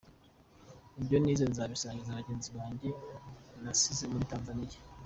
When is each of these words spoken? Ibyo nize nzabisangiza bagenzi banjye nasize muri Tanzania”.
Ibyo 0.99 1.17
nize 1.19 1.45
nzabisangiza 1.51 2.17
bagenzi 2.19 2.49
banjye 2.57 2.89
nasize 3.63 4.03
muri 4.11 4.25
Tanzania”. 4.31 4.77